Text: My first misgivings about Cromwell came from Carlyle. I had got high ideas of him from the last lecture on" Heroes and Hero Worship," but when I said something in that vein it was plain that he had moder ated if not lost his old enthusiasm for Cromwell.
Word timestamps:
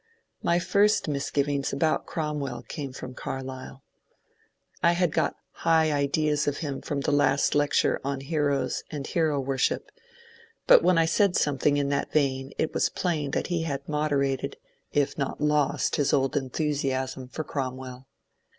My 0.41 0.57
first 0.57 1.07
misgivings 1.07 1.71
about 1.71 2.07
Cromwell 2.07 2.63
came 2.63 2.91
from 2.91 3.13
Carlyle. 3.13 3.83
I 4.81 4.93
had 4.93 5.11
got 5.13 5.35
high 5.51 5.91
ideas 5.91 6.47
of 6.47 6.57
him 6.57 6.81
from 6.81 7.01
the 7.01 7.11
last 7.11 7.53
lecture 7.53 8.01
on" 8.03 8.19
Heroes 8.21 8.83
and 8.89 9.05
Hero 9.05 9.39
Worship," 9.39 9.91
but 10.65 10.81
when 10.81 10.97
I 10.97 11.05
said 11.05 11.35
something 11.35 11.77
in 11.77 11.89
that 11.89 12.11
vein 12.11 12.51
it 12.57 12.73
was 12.73 12.89
plain 12.89 13.29
that 13.37 13.45
he 13.53 13.61
had 13.61 13.87
moder 13.87 14.23
ated 14.23 14.57
if 14.91 15.19
not 15.19 15.39
lost 15.39 15.97
his 15.97 16.13
old 16.13 16.35
enthusiasm 16.35 17.27
for 17.27 17.43
Cromwell. 17.43 18.07